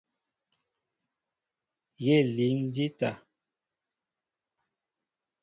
Yé 2.03 2.17
líŋ 2.35 2.57
jíta. 2.75 3.11